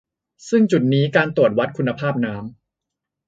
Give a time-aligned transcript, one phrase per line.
[0.49, 2.43] ซึ่งจุดนี้การตรวจวัดคุณภาพน้ำ